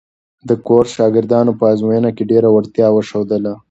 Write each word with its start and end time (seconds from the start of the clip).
د 0.47 0.49
کورس 0.67 0.89
شاګردانو 0.97 1.51
په 1.59 1.63
ازموینو 1.73 2.09
کې 2.15 2.29
ډېره 2.31 2.49
وړتیا 2.51 2.87
وښودله. 2.91 3.53